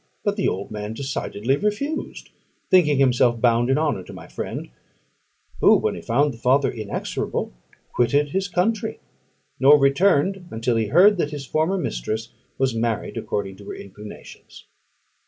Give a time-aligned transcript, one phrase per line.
[0.23, 2.31] But the old man decidedly refused,
[2.71, 4.71] thinking himself bound in honour to my friend;
[5.59, 7.53] who, when he found the father inexorable,
[7.93, 8.99] quitted his country,
[9.59, 14.65] nor returned until he heard that his former mistress was married according to her inclinations.